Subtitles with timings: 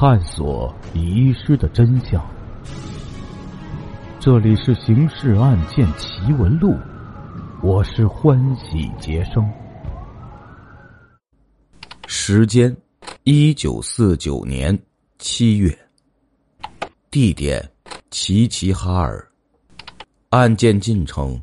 [0.00, 2.26] 探索遗失的真相。
[4.18, 6.70] 这里是《刑事案件奇闻录》，
[7.62, 9.46] 我是欢喜杰生。
[12.06, 12.74] 时间：
[13.24, 14.74] 一九四九年
[15.18, 15.78] 七月。
[17.10, 17.62] 地点：
[18.10, 19.22] 齐齐哈尔。
[20.30, 21.38] 案件进程：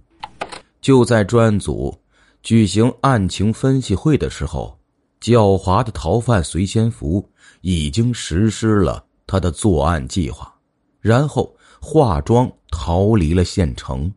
[0.81, 1.95] 就在专案组
[2.41, 4.76] 举行案情分析会的时候，
[5.21, 7.27] 狡猾的逃犯隋先福
[7.61, 10.53] 已经实施了他的作案计划，
[11.01, 14.11] 然后化妆逃离了县城。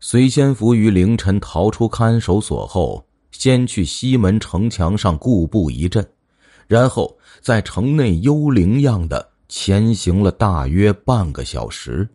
[0.00, 6.06] 隋先福于凌晨逃出看守所后，先去西门城墙上固步一阵，
[6.66, 12.06] 然后在城内幽灵样的前行了大约半个小时。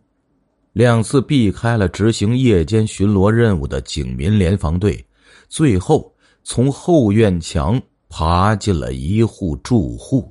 [0.72, 5.04] 两次避开了执行夜间巡逻任务的警民联防队，
[5.48, 6.14] 最后
[6.44, 10.30] 从后院墙爬进了一户住户。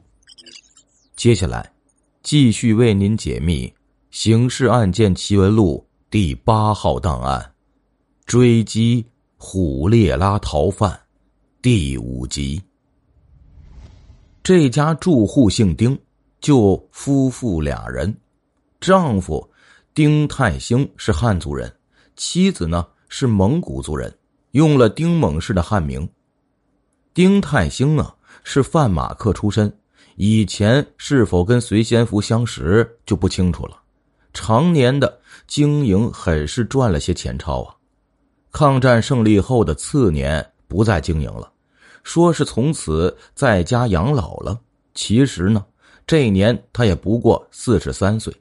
[1.16, 1.72] 接下来，
[2.22, 3.66] 继续为您解密
[4.12, 7.54] 《刑事案件奇闻录》第八号档案：
[8.26, 9.04] 追击
[9.38, 11.00] 虎列拉逃犯，
[11.62, 12.62] 第五集。
[14.44, 15.98] 这家住户姓丁，
[16.42, 18.16] 就夫妇俩人，
[18.80, 19.50] 丈夫。
[19.96, 21.74] 丁泰兴是汉族人，
[22.16, 24.16] 妻子呢是蒙古族人，
[24.52, 26.08] 用了丁猛氏的汉名。
[27.14, 29.72] 丁太兴啊是贩马客出身，
[30.16, 33.82] 以前是否跟随先福相识就不清楚了。
[34.34, 37.76] 常年的经营很是赚了些钱钞啊。
[38.52, 41.52] 抗战胜利后的次年不再经营了，
[42.04, 44.60] 说是从此在家养老了。
[44.94, 45.66] 其实呢，
[46.08, 48.34] 这一年他也不过四十三岁。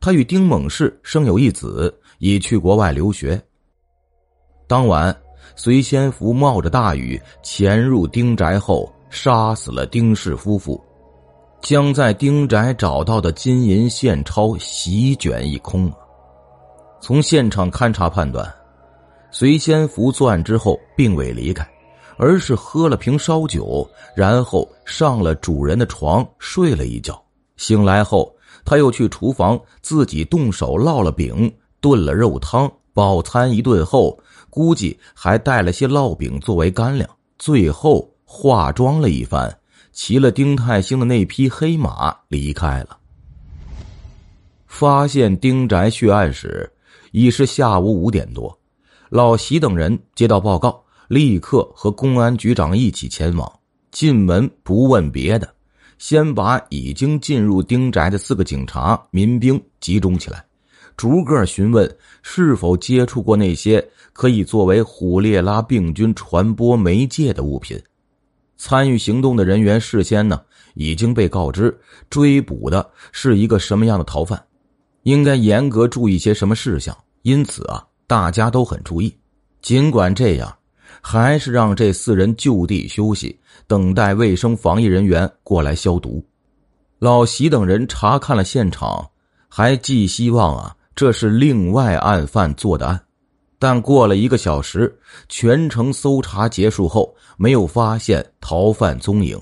[0.00, 3.40] 他与丁猛士生有一子，已去国外留学。
[4.66, 5.16] 当晚，
[5.54, 10.82] 隋先福冒着大雨潜入丁宅后，杀死了丁氏夫妇，
[11.60, 15.92] 将在丁宅找到的金银现钞席卷一空。
[17.00, 18.52] 从现场勘查判断，
[19.30, 21.66] 隋先福作案之后并未离开，
[22.16, 27.22] 而是喝了瓶烧酒，然后上了主人的床睡了一觉，
[27.56, 28.32] 醒来后。
[28.64, 34.18] 他又去厨房自己动手烙了饼，炖了肉汤，饱餐一顿后，
[34.48, 37.06] 估计还带了些烙饼作为干粮。
[37.38, 39.54] 最后化妆了一番，
[39.92, 42.96] 骑了丁太兴的那匹黑马离开了。
[44.66, 46.72] 发现丁宅血案时，
[47.12, 48.58] 已是下午五点多。
[49.10, 53.52] 老席等人接到报告，立刻和公安局长一起前往。
[53.90, 55.46] 进门不问别的。
[55.98, 60.42] 先把已经进入丁宅的四个警察、民兵集中起来，
[60.96, 67.80] 逐个询问是否接触过那些可以作为虎列拉病菌传播媒介的物品。
[68.56, 70.40] 参与行动的人员事先呢
[70.74, 74.42] 已经被告知，追捕的是一个什么样的逃犯，
[75.02, 76.96] 应该严格注意些什么事项。
[77.22, 79.14] 因此啊，大家都很注意。
[79.60, 80.56] 尽管这样。
[81.02, 86.24] 还是让这四人就地休息，等待卫生防疫人员过来消毒。
[86.98, 89.08] 老席等人查看了现场，
[89.48, 93.00] 还寄希望啊，这是另外案犯做的案。
[93.60, 94.92] 但过了一个小时，
[95.28, 99.40] 全程搜查结束后，没有发现逃犯踪影，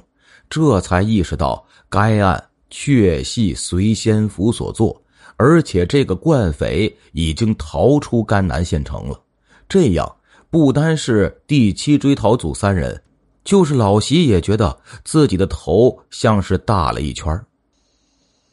[0.51, 5.03] 这才意识到该案确系随仙福所做，
[5.37, 9.19] 而且这个惯匪已经逃出甘南县城了。
[9.67, 10.15] 这样。
[10.51, 13.03] 不单是第七追逃组三人，
[13.43, 17.45] 就是老席也觉得自己的头像是大了一圈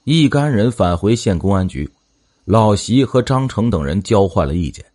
[0.04, 1.88] 一干人返回县公安局，
[2.46, 4.86] 老席和张成等人交换了意见，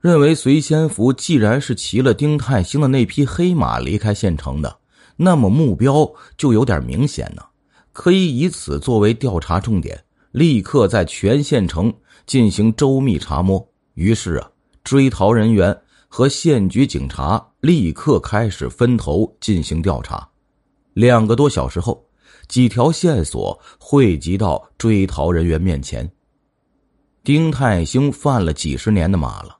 [0.00, 4.78] 认为隋先福既然是骑了丁太兴的那匹黑马离开县城的，
[5.16, 7.42] 那么目标就有点明显呢，
[7.92, 11.92] 可以以此作为调查重点，立刻在全县城
[12.26, 13.66] 进行周密查摸。
[13.94, 14.50] 于是啊，
[14.82, 15.78] 追逃人员。
[16.14, 20.28] 和县局警察立刻开始分头进行调查。
[20.92, 22.04] 两个多小时后，
[22.48, 26.06] 几条线索汇集到追逃人员面前。
[27.24, 29.56] 丁太兴犯了几十年的马了，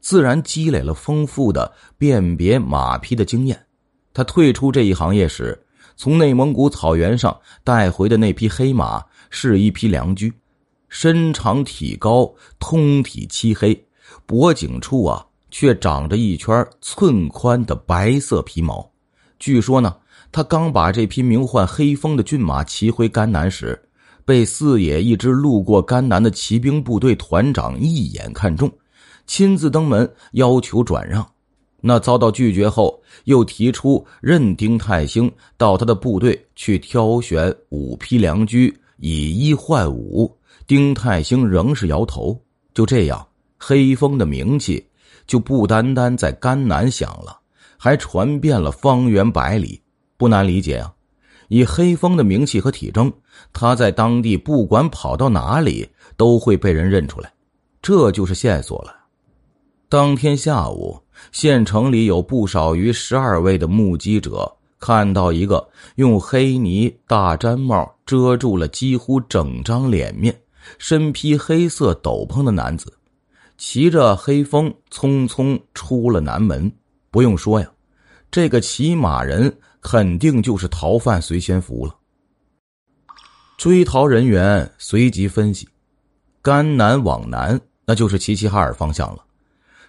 [0.00, 3.66] 自然积累了丰富的辨别马匹的经验。
[4.12, 5.60] 他退出这一行业时，
[5.96, 10.32] 从内蒙古草原上带回的那匹黑马是一匹良驹，
[10.88, 13.84] 身长体高，通体漆黑，
[14.26, 15.26] 脖颈处啊。
[15.52, 18.88] 却长着一圈寸宽的白色皮毛。
[19.40, 19.96] 据说呢，
[20.30, 23.76] 他刚把这匹名唤黑风的骏马骑回甘南时，
[24.30, 28.70] 被四野一支路过甘南的骑兵部队团长一眼看中，
[29.26, 31.28] 亲自登门要求转让。
[31.80, 40.32] 那遭到拒绝后，又提出任丁太兴到他的部队去挑选五批良驹，以一换五。
[40.64, 42.40] 丁太兴仍是摇头。
[42.72, 43.26] 就这样，
[43.58, 44.86] 黑风的名气
[45.26, 47.36] 就不单单在甘南响了，
[47.76, 49.82] 还传遍了方圆百里。
[50.16, 50.94] 不难理解啊，
[51.50, 53.12] 以黑风的名气和体征，
[53.52, 55.86] 他在当地不管跑到哪里，
[56.16, 57.30] 都会被人认出来。
[57.82, 58.96] 这就是线索了。
[59.90, 60.98] 当天下午。
[61.32, 70.34] 县城里有不少于十二位的目击者看到一个用黑泥大毡帽遮住了几乎整张脸面、
[70.78, 72.90] 身披黑色斗篷的男子，
[73.58, 76.72] 骑着黑风匆匆出了南门。
[77.10, 77.70] 不用说呀，
[78.30, 81.96] 这个骑马人肯定就是逃犯随仙福了。
[83.58, 85.68] 追逃人员随即分析，
[86.40, 89.24] 甘南往南，那就是齐齐哈尔方向了。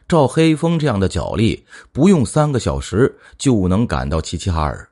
[0.07, 4.89] 照黑风这样的脚力，不用三个小时就能赶到齐齐哈尔。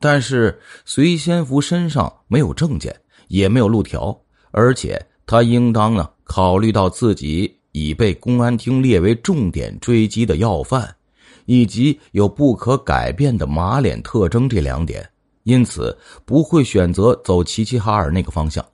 [0.00, 2.94] 但是随仙福身上没有证件，
[3.28, 4.18] 也没有路条，
[4.50, 10.96] 而且他应当呢考虑到自己已被公安厅列为重点追击的要犯，
[11.48, 15.08] 以及有不可改变的马脸特征这两点，
[15.42, 18.64] 因此不会选择走齐齐哈尔那个方向，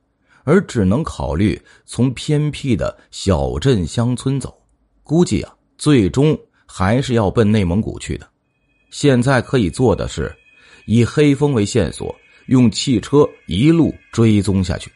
[0.42, 4.52] 而只能考虑从偏僻的小镇乡村走。
[5.02, 5.54] 估计啊。
[5.76, 8.26] 最终还是要奔内蒙古去的。
[8.90, 10.34] 现在可以做的是，
[10.86, 12.14] 以黑风为线索，
[12.46, 14.90] 用汽车一路追踪下去。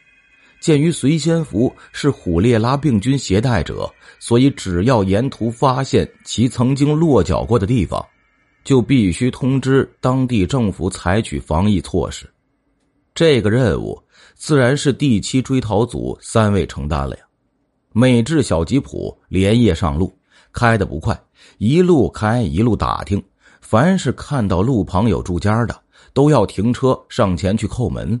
[0.59, 3.89] 鉴于随仙福是虎烈拉病菌携带者，
[4.19, 8.05] 所以只要沿途发现其曾经落脚过的地方，
[8.63, 12.29] 就必须通知当地政府采取防疫措施。
[13.15, 14.01] 这个任务
[14.35, 17.23] 自然是第七追逃组三位承担了呀。
[17.91, 20.13] 美制小吉普连夜上路。
[20.51, 21.15] 开的不快，
[21.59, 23.23] 一路开一路打听，
[23.61, 25.79] 凡是看到路旁有住家的，
[26.11, 28.19] 都要停车上前去叩门。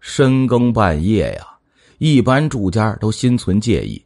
[0.00, 1.46] 深更半夜呀，
[1.98, 4.02] 一般住家都心存介意，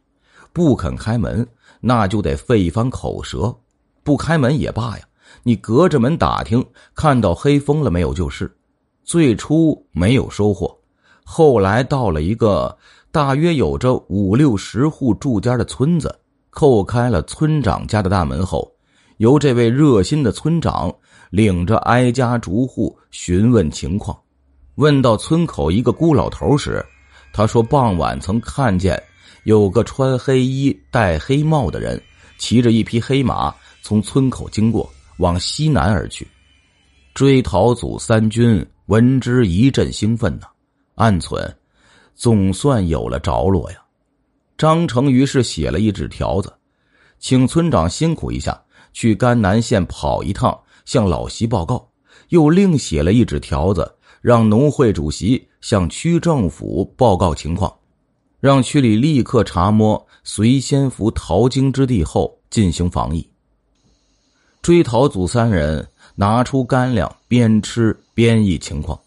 [0.51, 1.47] 不肯开门，
[1.79, 3.55] 那就得费一番口舌。
[4.03, 5.03] 不开门也罢呀，
[5.43, 8.51] 你隔着门打听，看到黑风了没有就是。
[9.03, 10.77] 最初没有收获，
[11.23, 12.77] 后来到了一个
[13.11, 16.19] 大约有着五六十户住家的村子。
[16.51, 18.71] 叩开了村长家的大门后，
[19.17, 20.93] 由这位热心的村长
[21.31, 24.15] 领着挨家逐户询问情况。
[24.75, 26.85] 问到村口一个孤老头时，
[27.33, 29.01] 他说：“傍晚曾看见
[29.43, 32.01] 有个穿黑衣、戴黑帽的人，
[32.37, 34.87] 骑着一匹黑马从村口经过，
[35.17, 36.27] 往西南而去。”
[37.15, 40.47] 追逃组三军闻之一阵兴奋呐，
[40.95, 41.53] 暗存：
[42.15, 43.77] 总算有了着落呀。
[44.57, 46.53] 张成于是写了一纸条子，
[47.19, 48.59] 请村长辛苦一下，
[48.93, 51.89] 去甘南县跑一趟，向老习报告。
[52.29, 53.91] 又另写了一纸条子，
[54.21, 57.73] 让农会主席向区政府报告情况，
[58.41, 63.25] 让区里立刻查摸随仙福逃经之地后进行防疫。
[64.61, 68.99] 追逃组三人拿出干粮，边吃边议情况。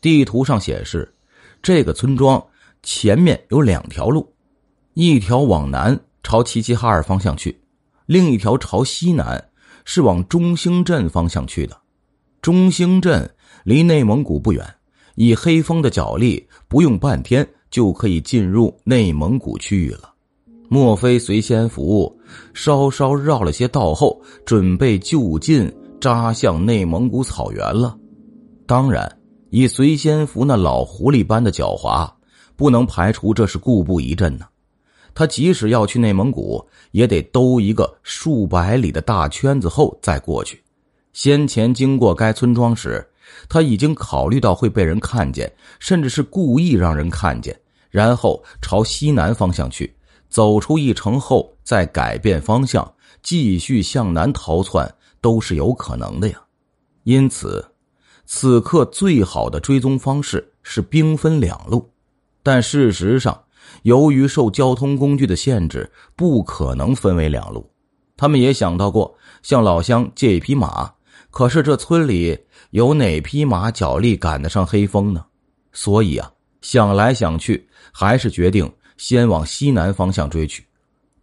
[0.00, 1.14] 地图上显示，
[1.62, 2.42] 这个村庄
[2.82, 4.26] 前面有两条路。
[4.94, 7.60] 一条往南朝齐齐哈尔方向去，
[8.06, 9.50] 另一条朝西南
[9.84, 11.78] 是往中兴镇方向去的。
[12.40, 13.30] 中兴镇
[13.64, 14.74] 离内蒙古不远，
[15.14, 20.12] 以黑风的脚力，不用半天就可以进入内蒙古区域了。
[20.68, 22.18] 莫非随仙福
[22.52, 27.96] 稍稍绕了些道后，准备就近扎向内蒙古草原了？
[28.66, 29.18] 当然，
[29.50, 32.10] 以随仙福那老狐狸般的狡猾，
[32.56, 34.46] 不能排除这是故布疑阵呢。
[35.14, 40.60] 他即使要去内蒙古，也得兜一个数百里的大圈子后再过去。
[41.12, 43.06] 先前经过该村庄时，
[43.48, 47.58] 他已经考虑到会被人看见，甚至是故意让人看见，
[47.90, 49.94] 然后朝西南方向去，
[50.28, 56.40] 走出一城后再改变方向，继续向南逃窜，都是有可能的呀。
[57.04, 57.64] 因此，
[58.26, 61.90] 此刻最好的追踪方式是兵分两路，
[62.42, 63.40] 但事实上。
[63.82, 67.68] 由于受交通工具的限制，不可能分为两路。
[68.16, 70.92] 他们也想到过向老乡借一匹马，
[71.30, 72.38] 可是这村里
[72.74, 75.24] 有哪匹马脚力赶得上黑风呢？
[75.72, 76.28] 所以啊，
[76.60, 80.66] 想来想去，还是决定先往西南方向追去。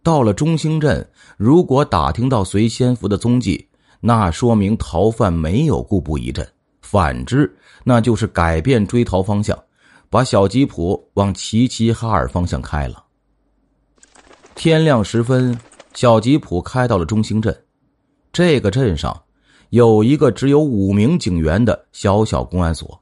[0.02, 1.06] 到了中兴镇，
[1.36, 3.68] 如果打听到随仙福的踪迹，
[4.00, 6.42] 那说明逃犯没有固步一阵；
[6.80, 7.54] 反之，
[7.84, 9.62] 那就是改变追逃方向。
[10.08, 13.04] 把小吉普往齐齐哈尔方向开了。
[14.54, 15.58] 天亮时分，
[15.92, 17.54] 小吉普开到了中兴镇。
[18.32, 19.22] 这个镇上
[19.72, 23.00] 有一个只有五名警员的小小公安所。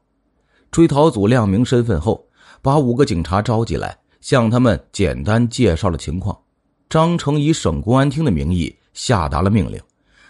[0.70, 2.24] 追逃组亮明身份后，
[2.62, 6.38] 把五个警察召集来，向他们简单介绍了情况。
[6.88, 9.80] 张成以省公安厅的名义下达了命令，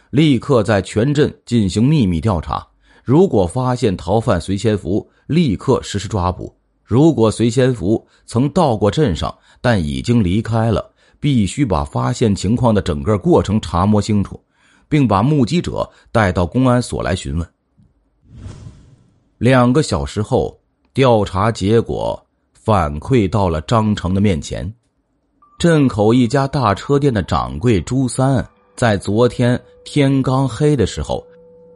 [0.09, 2.67] 立刻在全镇进行秘密调查。
[3.05, 6.57] 如果发现逃犯随仙福，立刻实施抓捕。
[6.83, 14.43] 如果随仙福曾到过镇上，但已经离开了，必须把发现情况的整个过程查摸清楚，
[14.91, 17.49] 并把目击者带到公安所来询问。
[19.39, 20.61] 两个小时后，
[20.93, 24.71] 调查结果反馈到了张成的面前。
[25.59, 31.25] 镇口一家大车店的掌柜朱三，在昨天天刚黑的时候，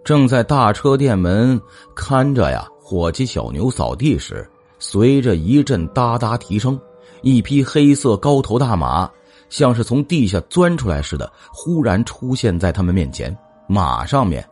[0.05, 1.59] 正在大车店门
[1.95, 4.47] 看着呀，伙计小牛扫地时，
[4.79, 6.79] 随着一阵哒哒蹄声。
[7.23, 9.11] 一匹黑色高头大马，
[9.49, 13.37] 像是从地下钻出来似的，忽然出现在他们面前。
[13.67, 14.45] 马上面，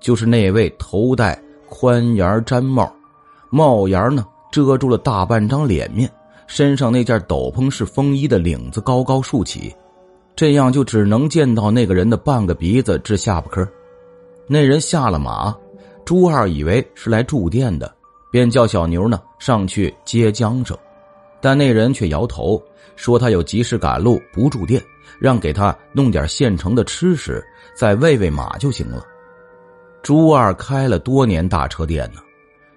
[0.00, 2.90] 就是那位头戴宽檐毡帽，
[3.50, 6.10] 帽檐呢遮住了大半张脸面，
[6.46, 9.74] 身上那件斗篷式风衣的领子高高竖起，
[10.34, 13.68] 这样就只能见到那个人的半个鼻子至下巴颏。
[14.46, 15.54] 那人下了马，
[16.04, 17.94] 朱二以为是来住店的，
[18.30, 20.76] 便叫小牛呢上去接缰绳。
[21.44, 22.58] 但那人却摇头，
[22.96, 24.82] 说他有急事赶路，不住店，
[25.18, 27.44] 让给他弄点现成的吃食，
[27.76, 29.04] 再喂喂马就行了。
[30.02, 32.20] 朱二开了多年大车店呢，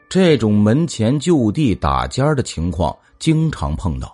[0.09, 4.13] 这种门前就地打尖的情况经常碰到，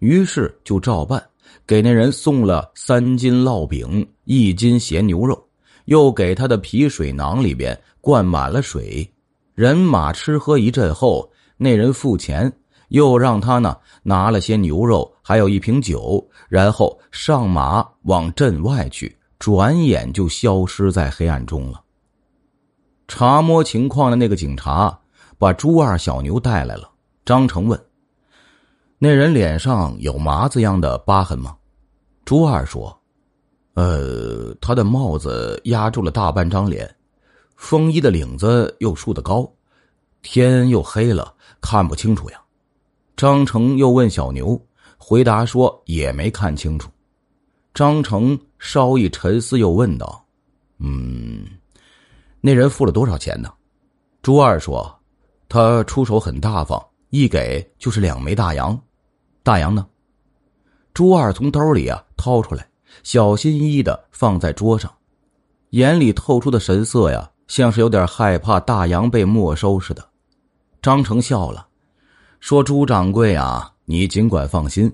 [0.00, 1.24] 于是就照办，
[1.64, 5.40] 给那人送了三斤烙饼，一斤咸牛肉，
[5.84, 9.08] 又给他的皮水囊里边灌满了水。
[9.54, 12.52] 人马吃喝一阵后，那人付钱。
[12.92, 21.82] 又让他呢拿了些牛肉，还有一瓶酒，然后上马往镇外去，转眼就消失在黑暗中了。
[23.08, 24.96] 查摸情况的那个警察
[25.38, 26.90] 把朱二、小牛带来了。
[27.24, 27.82] 张成问
[28.98, 31.56] ：“那人脸上有麻子样的疤痕吗？”
[32.26, 32.94] 朱二说
[33.72, 36.94] ：“呃，他的帽子压住了大半张脸，
[37.56, 39.50] 风衣的领子又竖得高，
[40.20, 42.38] 天又黑了，看不清楚呀。”
[43.16, 44.60] 张成又问小牛，
[44.96, 46.90] 回答说也没看清楚。
[47.74, 50.24] 张成稍一沉思，又问道
[50.78, 51.46] ：“嗯，
[52.40, 53.52] 那人付了多少钱呢？”
[54.22, 54.94] 朱二说
[55.48, 58.78] ：“他出手很大方，一给就是两枚大洋。
[59.42, 59.86] 大洋呢？”
[60.94, 62.68] 朱二从兜里啊掏出来，
[63.02, 64.92] 小心翼翼的放在桌上，
[65.70, 70.06] 眼里透出的神色呀，像是有点害怕大洋被没收似的。
[70.82, 71.68] 张成笑了。
[72.42, 74.92] 说：“朱掌柜啊，你尽管放心，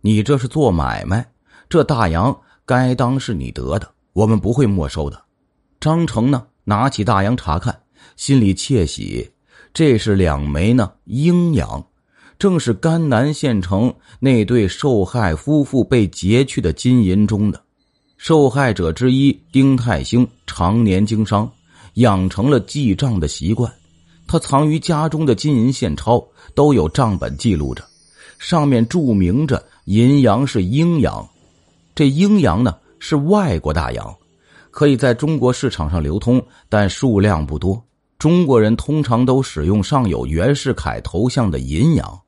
[0.00, 1.24] 你这是做买卖，
[1.68, 2.36] 这大洋
[2.66, 5.22] 该当是你得的，我们不会没收的。”
[5.78, 7.82] 张成呢，拿起大洋查看，
[8.16, 9.30] 心里窃喜，
[9.72, 11.86] 这是两枚呢鹰洋，
[12.36, 17.62] 正是甘南县城那对受害夫妇被劫去的金银中的。
[18.16, 21.48] 受害者之一丁太兴常年经商，
[21.94, 23.72] 养成了记账的习惯。
[24.26, 26.22] 他藏于家中的金银现钞
[26.58, 27.84] 都有账本记录着，
[28.40, 31.24] 上面注明着银洋是鹰洋，
[31.94, 34.12] 这鹰洋呢是外国大洋，
[34.72, 37.80] 可以在中国市场上流通，但数量不多。
[38.18, 42.20] 中国人通常都使用上有袁世凯头像的银洋，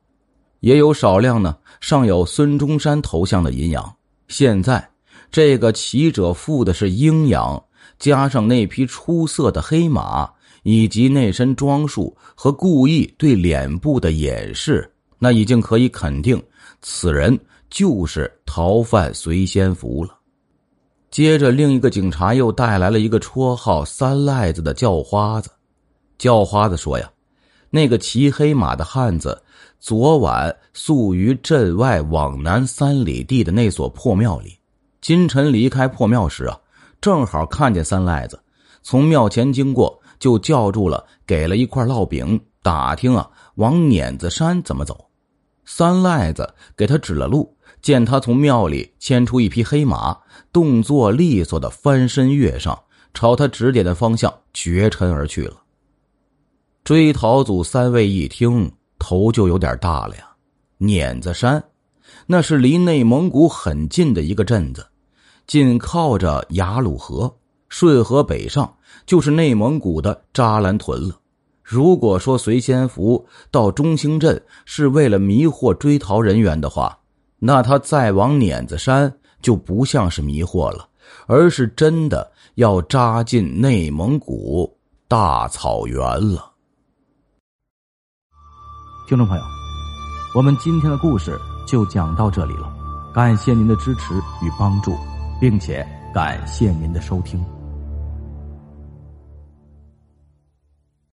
[0.61, 3.93] 也有少量呢上有孙中山头像的银洋。
[4.29, 4.89] 现在
[5.29, 7.61] 这个骑者付的是鹰洋，
[7.99, 10.31] 加上那匹出色的黑马。
[10.63, 14.87] 以及那身装束和故意对脸部的掩饰，
[15.17, 16.41] 那已经可以肯定，
[16.81, 17.39] 此人
[17.69, 20.17] 就是逃犯随仙福了。
[21.09, 25.49] 接着，另一个警察又带来了一个绰号“三赖子”的叫花子。
[26.17, 27.11] 叫花子说：“呀，
[27.69, 29.41] 那个骑黑马的汉子，
[29.79, 34.55] 昨晚宿于镇外往南三里地的那所破庙里。
[35.01, 36.57] 今晨离开破庙时啊，
[37.01, 38.39] 正好看见三赖子
[38.83, 45.09] 从庙前经过。”就叫住了，给了一块烙饼，打听啊，往碾子山怎么走。
[45.65, 50.15] 三赖子给他指了路，见他从庙里牵出一匹黑马，
[50.53, 52.79] 动作利索的翻身跃上，
[53.15, 55.57] 朝他指点的方向绝尘而去了。
[56.83, 60.27] 追逃组三位一听，头就有点大了呀。
[60.77, 61.63] 碾子山，
[62.27, 64.85] 那是离内蒙古很近的一个镇子，
[65.47, 67.35] 紧靠着雅鲁河，
[67.69, 68.71] 顺河北上。
[69.05, 71.15] 就是内蒙古的扎兰屯了。
[71.63, 76.97] 如果说随仙福到中兴镇是为了迷惑追逃人员的话，
[77.39, 80.87] 那他再往碾子山就不像是迷惑了，
[81.27, 84.77] 而是真的要扎进内蒙古
[85.07, 86.51] 大草原了。
[89.07, 89.43] 听众朋友，
[90.35, 92.71] 我们今天的故事就讲到这里了，
[93.13, 94.95] 感谢您的支持与帮助，
[95.39, 97.43] 并且感谢您的收听。